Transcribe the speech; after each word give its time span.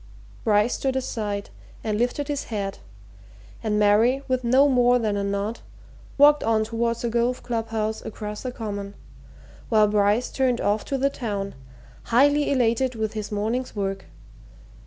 Bryce 0.43 0.73
stood 0.73 0.95
aside 0.95 1.51
and 1.83 1.95
lifted 1.99 2.27
his 2.27 2.45
hat, 2.45 2.79
and 3.61 3.77
Mary, 3.77 4.23
with 4.27 4.43
no 4.43 4.67
more 4.67 4.97
than 4.97 5.15
a 5.15 5.23
nod, 5.23 5.59
walked 6.17 6.43
on 6.43 6.63
towards 6.63 7.03
the 7.03 7.09
golf 7.09 7.43
club 7.43 7.67
house 7.67 8.03
across 8.03 8.41
the 8.41 8.51
Common, 8.51 8.95
while 9.69 9.87
Bryce 9.87 10.31
turned 10.31 10.59
off 10.59 10.83
to 10.85 10.97
the 10.97 11.11
town, 11.11 11.53
highly 12.05 12.49
elated 12.49 12.95
with 12.95 13.13
his 13.13 13.31
morning's 13.31 13.75
work. 13.75 14.05